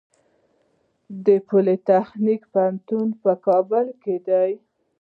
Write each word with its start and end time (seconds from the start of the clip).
د 1.25 1.27
پولي 1.47 1.77
تخنیک 1.89 2.41
پوهنتون 2.53 3.07
په 3.21 3.31
کابل 3.45 3.85
کې 4.01 4.15
دی 4.27 4.51